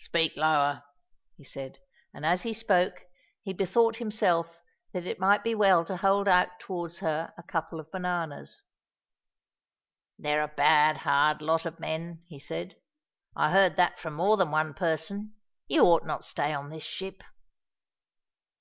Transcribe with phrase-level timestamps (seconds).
[0.00, 0.82] "Speak lower,"
[1.36, 1.78] he said;
[2.12, 3.02] and, as he spoke,
[3.44, 4.58] he bethought himself
[4.92, 8.64] that it might be well to hold out towards her a couple of bananas.
[10.18, 12.74] "They're a bad, hard lot of men," he said.
[13.36, 15.36] "I heard that from more than one person.
[15.68, 17.22] You ought not to stay on this ship."